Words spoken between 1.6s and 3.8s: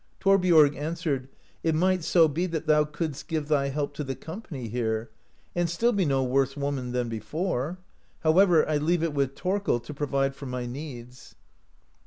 "It might so be that thou couldst give thy